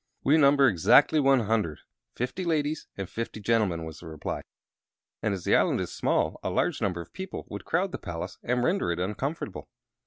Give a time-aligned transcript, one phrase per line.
[0.23, 1.81] "We number exactly one hundred
[2.15, 4.41] fifty ladies and fifty gentlemen," was the reply.
[5.21, 8.39] "And, as the island is small, a large number of people would crowd the palace
[8.41, 9.69] and render it uncomfortable.